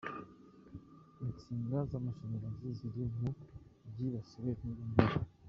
[1.25, 3.29] Insinga z’amashanyarazi ziri mu
[3.89, 5.25] byibasiwe n’uyu muyaga.